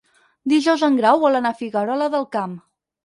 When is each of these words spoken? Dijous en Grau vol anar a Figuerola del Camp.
Dijous 0.53 0.85
en 0.87 0.97
Grau 1.01 1.21
vol 1.25 1.41
anar 1.41 1.51
a 1.53 1.59
Figuerola 1.63 2.09
del 2.17 2.27
Camp. 2.37 2.57